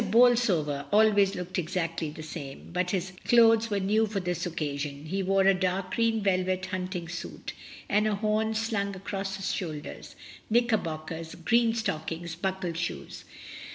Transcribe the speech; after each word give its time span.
Bolsover 0.09 0.87
al 0.91 1.13
ways 1.13 1.35
looked 1.35 1.59
exactly 1.59 2.09
the 2.09 2.23
same, 2.23 2.71
but 2.73 2.89
his 2.89 3.11
clothes 3.25 3.69
were 3.69 3.79
new 3.79 4.07
for 4.07 4.19
this 4.19 4.47
occasion; 4.47 5.05
he 5.05 5.21
wore 5.21 5.43
a 5.43 5.53
dark 5.53 5.93
green 5.93 6.23
velvet 6.23 6.65
hunting 6.65 7.07
suit, 7.07 7.53
with 7.87 8.07
a 8.07 8.15
horn 8.15 8.55
slung 8.55 8.95
across 8.95 9.35
his 9.35 9.53
shoulders, 9.53 10.15
knickerbockers, 10.49 11.35
green 11.35 11.75
stockings, 11.75 12.33
buckled 12.33 12.77
shoes. 12.77 13.25